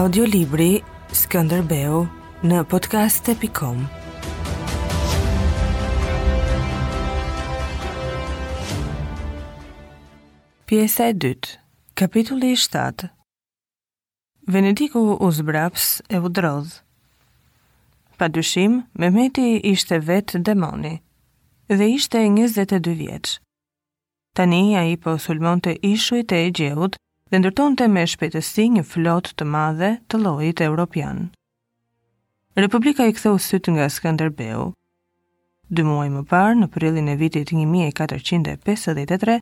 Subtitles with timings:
[0.00, 0.78] Audiolibri
[1.12, 1.98] Skënderbeu
[2.50, 3.82] në podcast.com
[10.70, 11.50] Pjesa e dytë,
[12.00, 13.10] kapitulli i 7.
[14.56, 16.78] Venediku u zbraps e u drodh.
[18.16, 20.94] Pa dyshim, meti ishte vetë demoni
[21.68, 23.36] dhe ishte 22 vjeç.
[24.32, 26.96] Tani ai po sulmonte ishujt e Egjeut,
[27.30, 31.20] dhe ndërton të me shpetësi një flot të madhe të lojit e Europian.
[32.58, 34.64] Republika i këtheu sytë nga Skanderbeu.
[35.70, 39.36] Dë muaj më parë, në prillin e vitit 1453,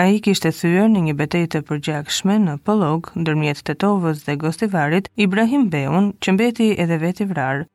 [0.00, 4.38] a i kishtë thyër në një betej të përgjakshme në Polog, ndërmjet të tovës dhe
[4.46, 7.68] gostivarit, Ibrahim Beun, që mbeti edhe veti vrarë.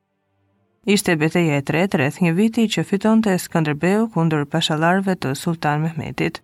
[0.96, 5.86] Ishte beteja e tretë rreth një viti që fiton të Skanderbeu kundur pashalarve të Sultan
[5.86, 6.42] Mehmetit.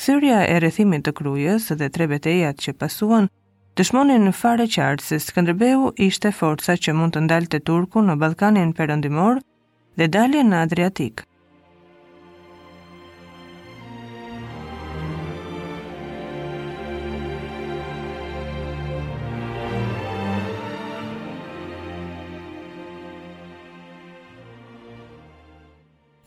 [0.00, 3.26] Thyrja e rrethimit të Krujës dhe tre betejat që pasuan
[3.80, 8.72] dëshmonin në fare qartë se Skënderbeu ishte forca që mund të ndalte Turkun në Ballkanin
[8.80, 9.42] Perëndimor
[10.02, 11.24] dhe dalje në Adriatik.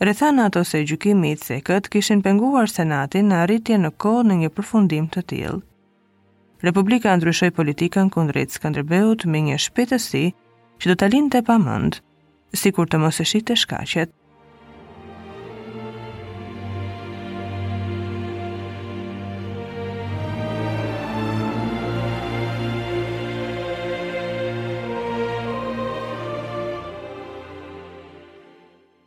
[0.02, 4.50] Rethan ato se gjykimit se këtë kishin penguar senatin në arritje në kohë në një
[4.58, 5.62] përfundim të tjilë.
[6.68, 10.24] Republika ndryshoj politikën kundrejtë Skanderbeut me një shpetësi
[10.84, 12.02] që do të linë të pamëndë,
[12.62, 13.58] si kur të mos e shqit të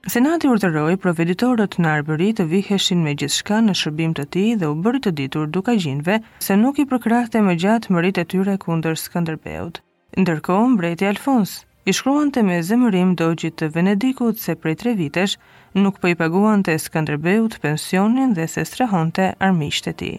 [0.09, 4.77] Senati urdhëroi proveditorët në Arbëri të viheshin me gjithçka në shërbim të tij dhe u
[4.85, 6.15] bëri të ditur duka gjinve
[6.47, 9.83] se nuk i përkrahte më gjatë mëritë e tyre kundër Skënderbeut.
[10.23, 11.53] Ndërkohë mbreti Alfons
[11.85, 15.37] i shkruan me zemërim dogjit të Venedikut se prej 3 vitesh
[15.83, 20.13] nuk po i paguan të Skënderbeut pensionin dhe se strehonte armiqtë të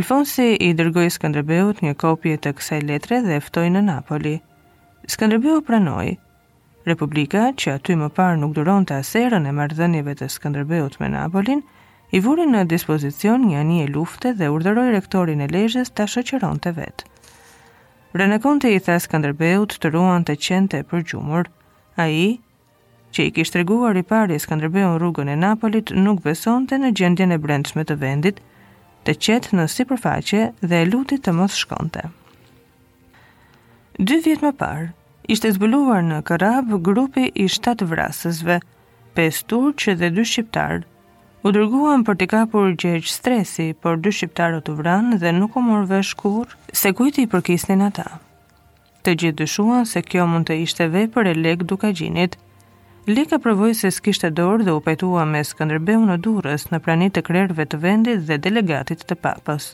[0.00, 4.34] Alfonsi i dërgoi Skënderbeut një kopje të kësaj letre dhe e ftoi në Napoli.
[5.16, 6.16] Skënderbeu pranoi
[6.86, 11.60] Republika, që aty më parë nuk duron të aserën e mardhënjeve të Skanderbeut me Napolin,
[12.10, 16.72] i vurin në dispozicion një anje lufte dhe urderoj rektorin e lejës të shëqëron të
[16.80, 17.06] vetë.
[18.22, 21.48] Renekonte i tha Skanderbeut të ruan të qente për gjumur.
[22.02, 22.26] A i,
[23.14, 27.32] që i kishtë reguar i pari në rrugën e Napolit, nuk beson të në gjendjen
[27.32, 28.40] e brendshme të vendit,
[29.06, 32.02] të qetë në si përfaqe dhe e lutit të mos shkonte.
[33.98, 34.90] Dy vjetë më parë,
[35.32, 38.58] ishte zbuluar në karab grupi i shtatë vrasësve,
[39.16, 40.82] pes turqë dhe dy shqiptarë.
[41.46, 45.62] U dërguan për të kapur gjëgjë stresi, por dy shqiptarë të vranë dhe nuk u
[45.68, 48.04] morën vesh kurr, se kujti i përkisnin ata.
[49.02, 52.36] Të gjithë dyshuan se kjo mund të ishte vepër e lek dukagjinit.
[53.08, 57.24] Lika provoi se s'kishte dorë dhe u petua me Skënderbeun në Durrës, në praninë të
[57.30, 59.72] krerëve të vendit dhe delegatit të papës.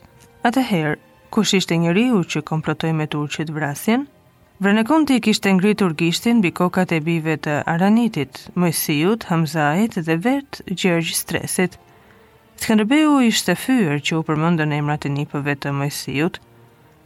[0.49, 0.97] Atëherë,
[1.35, 4.07] kush ishte njeriu që komplotoi me turqit vrasin?
[4.59, 11.13] Vrenekonti kishte ngritur gishtin mbi kokat e bive të Aranitit, Mojsiut, Hamzait dhe vet Gjergj
[11.15, 11.77] Stresit.
[12.65, 16.41] Skënderbeu ishte fyer që u përmendën emrat e nipëve të Mojsiut.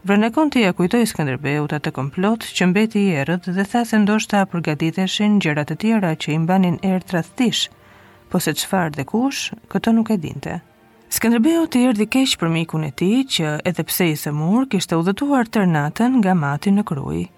[0.08, 5.74] Vrenekonti ja kujtoi Skënderbeut të komplot që mbeti i errët dhe tha ndoshta përgatiteshin gjërat
[5.76, 7.66] e tjera që i mbanin erë tradhtish,
[8.32, 10.56] po se çfarë dhe kush, këtë nuk e dinte.
[11.18, 15.52] Skënderbeu të erdhi keq për mikun e tij që edhe pse i semur kishte udhëtuar
[15.52, 17.28] tërë natën nga mati në krujë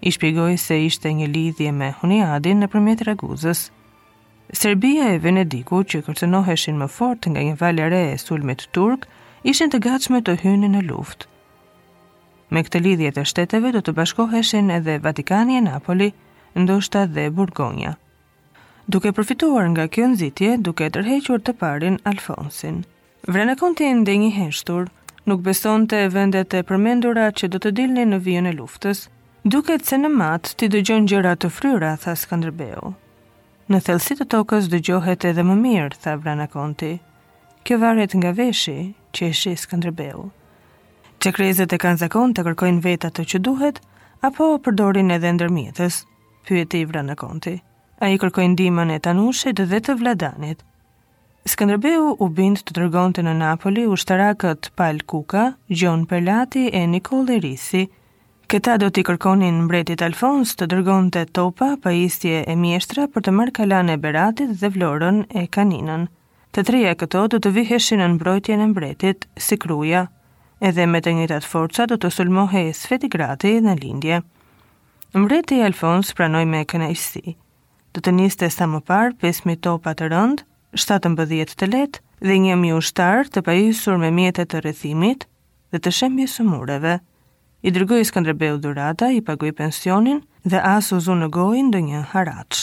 [0.00, 3.66] i shpjegoi se ishte një lidhje me Huniadin nëpërmjet Raguzës.
[4.60, 9.04] Serbia e Venediku, që kërcënoheshin më fort nga një valë re e sulmit turk,
[9.52, 11.26] ishin të gatshme të hynin në luftë.
[12.50, 16.08] Me këtë lidhje të shteteve do të bashkoheshin edhe Vatikani e Napoli,
[16.58, 17.92] ndoshta dhe Burgonja.
[18.90, 22.82] Duke përfituar nga kjo nxitje, duke tërhequr të parin Alfonsin.
[23.28, 24.88] Vrena konti i heshtur,
[25.26, 29.06] nuk besonte vendet e përmendura që do të dilnin në vijën e luftës,
[29.44, 32.90] Duket se në matë ti dëgjon gjëra të fryra, tha Skanderbeu.
[33.72, 36.98] Në thelësi të tokës dëgjohet edhe më mirë, tha Brana Konti.
[37.64, 38.74] Kjo varet nga veshi,
[39.16, 40.26] që e shi Skanderbeu.
[41.24, 43.80] Që krezet e kanë zakon të kërkojnë vetat të që duhet,
[44.20, 46.02] apo përdorin edhe ndërmjetës,
[46.44, 47.54] pyet i Brana Konti.
[48.04, 50.60] A i kërkojnë dimën e tanushit dhe të vladanit.
[51.48, 57.24] Skanderbeu u bind të tërgonte në Napoli u shtarakët Pal Kuka, Gjon Perlati e Nikol
[57.40, 57.86] Risi,
[58.50, 63.22] Këta do t'i kërkonin mbretit Alfons të dërgon të topa pa istje e mjeshtra për
[63.22, 66.08] të marrë kalan e beratit dhe vlorën e kaninën.
[66.56, 70.00] Të treja këto do të viheshin në mbrojtjen e mbretit si kruja,
[70.66, 74.18] edhe me të njëtat forca do të sulmohe e sveti grati në lindje.
[75.14, 77.36] Mbreti Alfons pranoj me kënejsi.
[77.94, 80.48] Do të njiste sa më parë 5.000 topa të rëndë,
[80.88, 85.28] 7.10 të letë dhe një mjë ushtar të pajisur me mjetet të rëthimit
[85.70, 86.96] dhe të shembje së mureve
[87.62, 92.60] i dërgoi Skënderbeu dhurata, i pagoi pensionin dhe as u zonë gojën një haraç.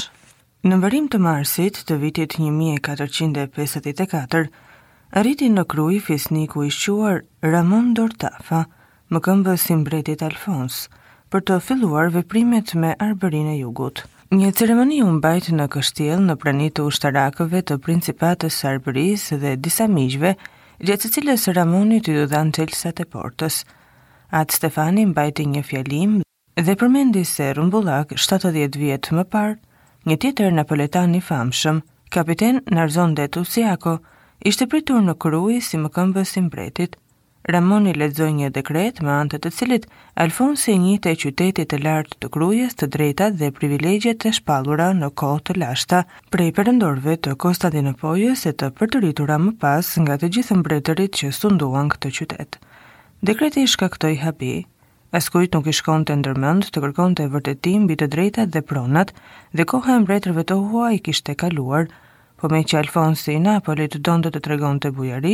[0.67, 4.49] Në vërim të marsit të vitit 1454,
[5.13, 8.63] arriti në Kruj fisniku i shquar Ramon Dortafa,
[9.13, 10.87] më këmbës i mbretit Alfons,
[11.31, 14.01] për të filluar veprimet me Arberin e jugut.
[14.33, 19.53] Një ceremoni u bajt në kështjel në pranit të ushtarakëve të principatës së arbëris dhe
[19.61, 20.31] disa miqve,
[20.83, 23.55] gjëtë cilës Ramonit i dodan të lësat e portës,
[24.35, 26.15] Atë Stefani mbajti një fjalim
[26.59, 29.53] dhe përmendi se Rumbullak, 70 vjet më par,
[30.09, 31.79] një tjetër napoletan i famshëm,
[32.11, 33.93] kapiten Narzon de Tusiako,
[34.51, 36.97] ishte pritur në krui si më këmbës i mbretit.
[37.55, 39.85] Ramoni ledzoj një dekret më antët të cilit
[40.25, 44.89] alfon se një të qytetit të lartë të krujes të drejta dhe privilegjet të shpalura
[44.99, 46.01] në kohë të lashta
[46.35, 51.93] prej përëndorve të Kostadinopojës e të përtëritura më pas nga të gjithë mbretërit që sunduan
[51.95, 52.66] këtë qytetë.
[53.25, 54.67] Dekreti ishka shkaktoi hapi,
[55.11, 59.09] askujt nuk ishkon të ndërmënd të kërkon të vërtetim bitë drejtet dhe pronat,
[59.57, 61.87] dhe koha e mbretërve të huaj i kishte kaluar,
[62.37, 65.33] po me që Alfonsi i Napolit donde të tregon të bujari,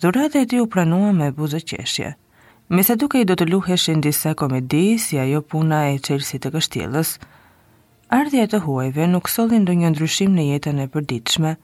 [0.00, 2.12] dhurat e ti u pranua me buzë qeshje.
[2.68, 6.54] Me sa duke i do të luheshin disa komedi si ajo puna e qelsi të
[6.54, 7.14] kështjelës,
[8.20, 11.56] ardhja të huajve nuk solin do një ndryshim në jetën e përditshme,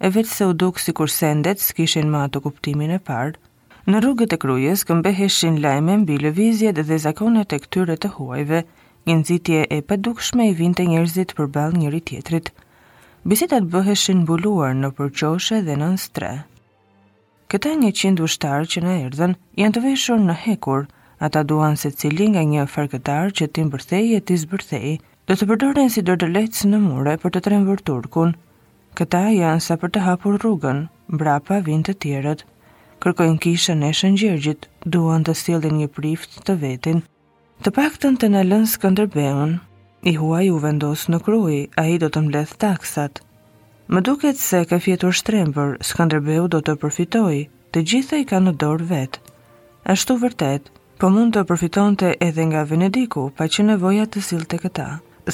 [0.00, 3.36] e vetë se u dukë si kur sendet s'kishin ma të kuptimin e parë,
[3.90, 8.60] Në rrugët e krujës këmbeheshin lajme mbi lëvizjet dhe zakonet e këtyre të huajve,
[9.08, 11.50] një nëzitje e pëdukshme i vinte njerëzit për
[11.80, 12.52] njëri tjetrit.
[13.32, 16.30] Bisitat bëheshin buluar në përqoshe dhe në nëstre.
[17.54, 19.34] Këta një qindu shtarë që në erdhen,
[19.64, 20.86] janë të veshur në hekur,
[21.30, 24.96] ata duan se cili nga një farkëtar që tim bërthej e ti zbërthej,
[25.26, 28.36] do të përdorin si lecë në mure për të trembur turkun.
[28.94, 30.86] Këta janë sa për të hapur rrugën,
[31.24, 32.46] brapa vind të tjerët
[33.02, 37.00] kërkojnë kishën e shëngjergjit, duan të stilin një prift të vetin.
[37.62, 39.56] Të pak të në të në lënë Skanderbeun,
[40.10, 43.18] i huaj u vendos në krui, a i do të mbleth taksat.
[43.92, 47.40] Më duket se ka fjetur shtrembër, Skanderbeu do të përfitoj,
[47.72, 49.22] të gjitha i ka në dorë vetë.
[49.94, 50.70] Ashtu vërtet,
[51.02, 54.22] po mund të përfiton të edhe nga Venediku, pa që nevoja të
[54.52, 54.88] të këta,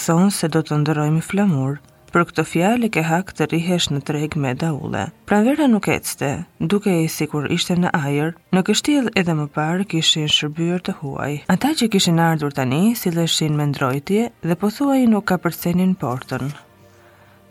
[0.04, 1.76] thonë se do të ndërojmë flamurë
[2.12, 5.06] për këtë fjalë ke hak të rrihesh në treg me daulle.
[5.28, 6.30] Pranvera nuk ecste,
[6.72, 11.42] duke e sikur ishte në ajër, në kështjell edhe më parë kishin shërbyer të huaj.
[11.54, 16.48] Ata që kishin ardhur tani silleshin me ndrojtje dhe po thuaj nuk ka përcenin portën.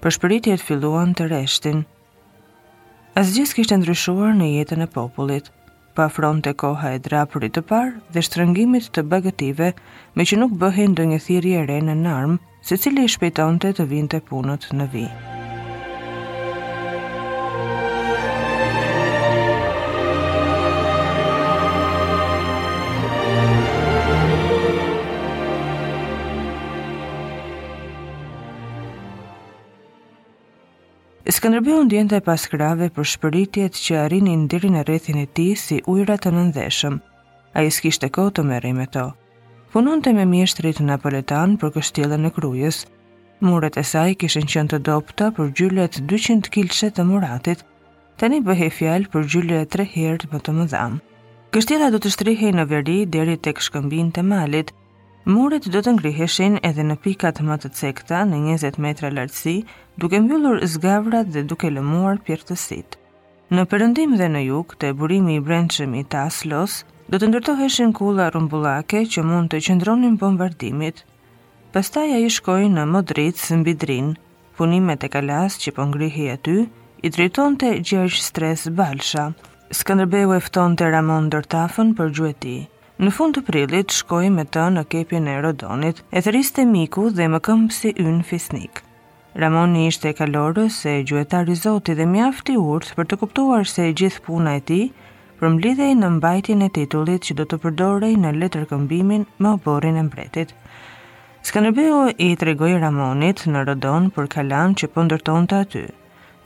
[0.01, 1.85] Për shpëritjet filluan të reshtin.
[3.17, 5.51] Asgjës gjithë kishtë ndryshuar në jetën e popullit,
[5.97, 9.71] pa front koha e drapërit të parë dhe shtërëngimit të bagative
[10.13, 12.37] me që nuk bëhen dë një thiri e re në narmë
[12.67, 15.01] se cili i shpejton të të vinë të punët në vi.
[31.37, 36.17] Skënderbeu ndjente pas krave për shpëritjet që arrinin deri në rrethin e tij si ujëra
[36.23, 36.99] të nëndeshëm.
[37.57, 39.05] Ai s'kishte kohë të merrej me to
[39.73, 42.79] punon të me mjeshtrit Napoletan për kështjelën e krujës.
[43.45, 47.63] Muret e saj kishen qënë të dopta për gjyllet 200 kilqet të muratit,
[48.17, 50.95] të një bëhe fjal për gjyllet 3 herët më të mëdham.
[51.53, 54.71] Kështjela do të shtrihej në veri deri të këshkëmbin të malit.
[55.27, 59.57] Muret do të ngriheshin edhe në pikat më të cekta në 20 metra lartësi,
[59.99, 62.95] duke mbyllur zgavrat dhe duke lëmuar pjertësit.
[63.51, 66.39] Në përëndim dhe në juk të e burimi i brendshëm i tas
[67.09, 70.97] do të ndërtoheshin kulla rumbullake që mund të qëndronin bombardimit.
[71.71, 74.09] Pastaj ai shkoi në Modric në Bidrin.
[74.59, 76.55] Punimet e kalas që po ngrihej aty
[77.07, 79.27] i drejtonte Gjergj Stres Balsha.
[79.71, 82.57] Skënderbeu e ftonte Ramon Dortafën për gjueti.
[82.99, 87.27] Në fund të prillit shkoi me të në kepin e Rodonit, e thriste miku dhe
[87.31, 88.81] më këmbsi ynë fisnik.
[89.37, 93.69] Ramon i ishte e kalorës se gjuetar i zoti dhe mjafti urtë për të kuptuar
[93.75, 94.81] se gjithë puna e ti
[95.39, 99.99] për mblidhej në mbajtjen e titullit që do të përdorej në letër këmbimin me oborin
[100.01, 100.53] e mbretit.
[101.49, 105.83] Skanderbeu i tregoi Ramonit në Rodon për kalam që po ndërtonte aty.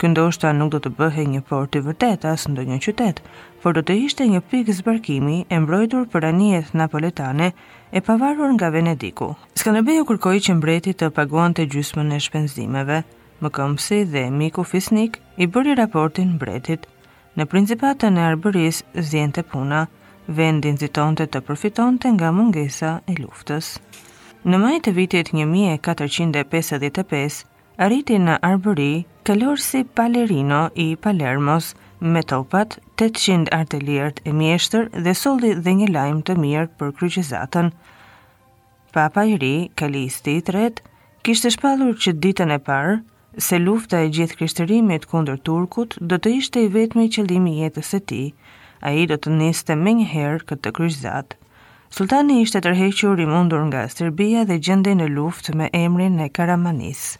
[0.01, 3.21] Ky ndoshta nuk do të bëhej një port i vërtet as një qytet,
[3.63, 7.51] por do të ishte një pikë zbarkimi e mbrojtur për anijet napoletane
[7.91, 9.31] e pavarur nga Venediku.
[9.61, 13.03] Skanderbeu kërkoi që mbreti të paguante gjysmën e shpenzimeve,
[13.43, 16.89] më këmpsi dhe miku Fisnik i bëri raportin mbretit
[17.39, 19.83] në Principatën e Arbëris zjente puna,
[20.35, 23.69] vendin ziton të përfitonte nga mungesa e luftës.
[24.43, 27.39] Në majtë të vitit 1455,
[27.85, 28.91] arriti në Arbëri
[29.29, 31.71] kalorësi Palerino i Palermos
[32.01, 37.67] me topat 800 artelierët e mjeshtër dhe soldi dhe një lajm të mirë për kryqizatën.
[38.97, 40.81] Papa i ri, Kalisti i tret,
[41.27, 42.95] kishtë shpalur që ditën e parë,
[43.39, 47.93] se lufta e gjithë krishterimit kundër Turkut do të ishte i vetëmi i qëllimi jetës
[47.95, 48.23] e ti,
[48.83, 51.35] a i do të niste me njëherë këtë kryzat.
[51.91, 57.17] Sultani ishte tërhequr i mundur nga Serbia dhe gjende në luft me emrin e Karamanis.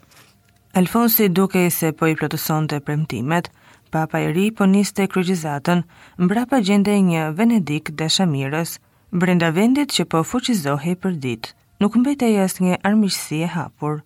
[0.82, 3.48] Alfonsi duke i se po i plotëson të premtimet,
[3.92, 5.84] papa i ri po niste kryqizatën,
[6.20, 8.78] mbrapa gjende një Venedik dashamirës,
[9.12, 11.52] brenda vendit që po fuqizohi për dit.
[11.82, 14.00] Nuk mbetej jasë një armishësi e hapur,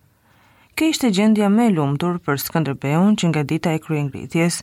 [0.76, 4.58] Kë ishte gjendja me lumtur për Skënderbeun që nga dita e kryengritjes,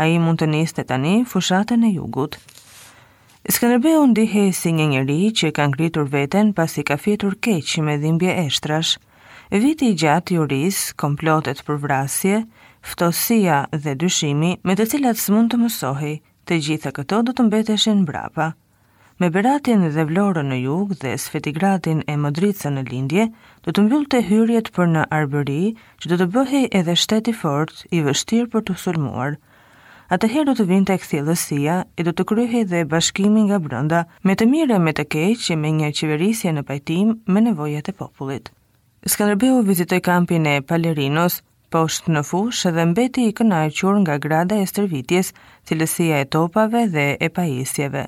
[0.00, 2.38] a i mund të njës të tani fushatën e jugut.
[3.54, 7.98] Skënderbeu ndihe si një njëri që kanë gritur veten pas i ka fjetur keq me
[8.04, 8.94] dhimbje eshtrash.
[9.64, 12.38] Viti i gjatë juris, komplotet për vrasje,
[12.92, 16.14] ftosia dhe dyshimi me të cilat së mund të mësohi,
[16.48, 18.48] të gjitha këto do të mbeteshin brapa
[19.20, 23.24] me Beratin dhe Vlorën në jug dhe Sfetigradin e Modricën në lindje,
[23.66, 25.56] do të mbyllë të hyrjet për në Arbëri,
[26.04, 29.34] që do të bëhe edhe shteti fort i vështirë për të sulmuar.
[30.14, 34.46] Atëherë do të vinte kthjellësia e do të kryhej dhe bashkimi nga brenda, me të
[34.52, 38.52] mire me të keq, me një qeverisje në pajtim me nevojat e popullit.
[39.14, 41.40] Skënderbeu vizitoi kampin e Palerinos,
[41.74, 45.34] poshtë në fushë dhe mbeti i kënaqur nga grada e stërvitjes,
[45.68, 48.06] cilësia e topave dhe e pajisjeve.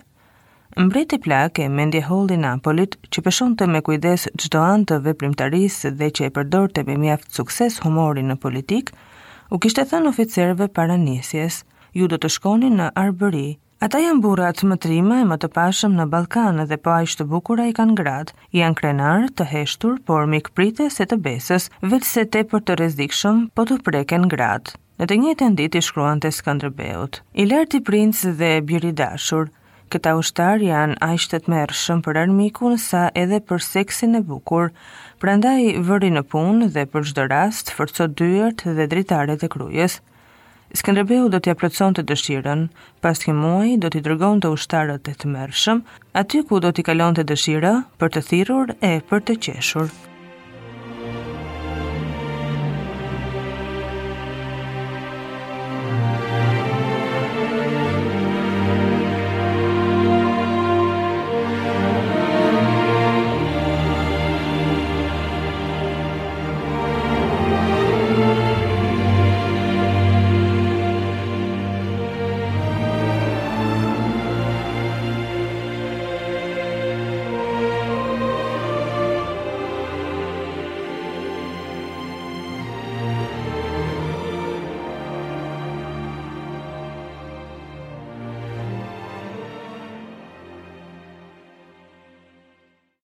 [0.78, 5.80] Mbreti plak e mendje holdi Napolit që pëshon të me kujdes gjdo anë të veprimtaris
[5.98, 8.92] dhe që e përdor të me mjaft sukses humori në politik,
[9.50, 11.58] u kishte thënë oficerve para njësjes,
[11.98, 13.48] ju do të shkoni në Arbëri.
[13.82, 17.28] Ata janë burat më trima e më të pashëm në Balkanë dhe po ajshtë të
[17.34, 22.10] bukura i kanë gratë, janë krenarë të heshtur, por mik prite se të besës, vetë
[22.14, 24.78] se te për të rezikshëm, po të preken gratë.
[25.02, 27.24] Në të njëtë ndit i shkruan të Skanderbeut.
[27.42, 29.54] I lartë i princë dhe biridashur, dashur,
[29.90, 34.68] Këta ushtar janë aq të mërrshëm për armikun sa edhe për seksin e bukur,
[35.24, 35.56] prandaj
[35.88, 39.96] vëri në punë dhe për çdo rast forco dyert dhe dritaret e krujës.
[40.82, 42.62] Skënderbeu do t'ia të dëshirën,
[43.02, 45.82] pas kësaj do t'i dërgonte ushtarët e tmerrshëm,
[46.22, 49.90] aty ku do t'i kalonte dëshira për të thirrur e për të qeshur.